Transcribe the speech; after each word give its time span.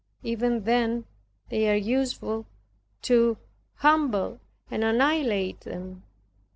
Even 0.23 0.63
then 0.63 1.05
they 1.49 1.69
are 1.71 1.75
useful 1.75 2.47
to 3.03 3.37
humble 3.75 4.39
and 4.71 4.83
annihilate 4.83 5.59
them. 5.61 6.01